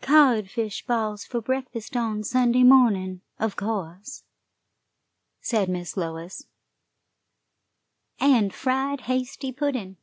"Codfish 0.00 0.86
balls 0.86 1.26
for 1.26 1.42
breakfast 1.42 1.94
on 1.94 2.24
Sunday 2.24 2.62
morning, 2.62 3.20
of 3.38 3.56
course," 3.56 4.24
said 5.42 5.68
Miss 5.68 5.98
Lois, 5.98 6.46
"and 8.18 8.54
fried 8.54 9.02
hasty 9.02 9.52
pudding. 9.52 9.98